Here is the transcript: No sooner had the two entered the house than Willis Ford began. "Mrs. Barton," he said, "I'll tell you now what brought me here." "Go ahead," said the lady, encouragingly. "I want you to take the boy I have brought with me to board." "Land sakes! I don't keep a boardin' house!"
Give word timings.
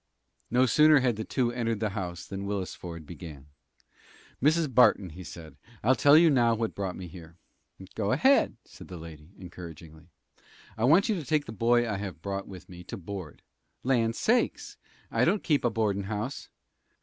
No 0.49 0.65
sooner 0.65 1.01
had 1.01 1.15
the 1.15 1.23
two 1.23 1.51
entered 1.51 1.79
the 1.79 1.89
house 1.91 2.25
than 2.25 2.47
Willis 2.47 2.73
Ford 2.73 3.05
began. 3.05 3.45
"Mrs. 4.41 4.73
Barton," 4.73 5.11
he 5.11 5.23
said, 5.23 5.57
"I'll 5.83 5.93
tell 5.93 6.17
you 6.17 6.31
now 6.31 6.55
what 6.55 6.73
brought 6.73 6.95
me 6.95 7.05
here." 7.05 7.35
"Go 7.93 8.11
ahead," 8.11 8.57
said 8.65 8.87
the 8.87 8.97
lady, 8.97 9.29
encouragingly. 9.37 10.07
"I 10.75 10.85
want 10.85 11.07
you 11.07 11.13
to 11.13 11.23
take 11.23 11.45
the 11.45 11.51
boy 11.51 11.87
I 11.87 11.97
have 11.97 12.23
brought 12.23 12.47
with 12.47 12.67
me 12.67 12.83
to 12.85 12.97
board." 12.97 13.43
"Land 13.83 14.15
sakes! 14.15 14.75
I 15.11 15.23
don't 15.23 15.43
keep 15.43 15.63
a 15.63 15.69
boardin' 15.69 16.05
house!" 16.05 16.49